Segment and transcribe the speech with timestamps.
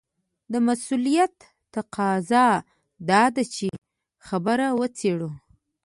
[0.51, 1.35] د مسووليت
[1.73, 2.47] تقاضا
[3.09, 3.67] دا ده چې
[4.27, 5.29] خبره وڅېړو.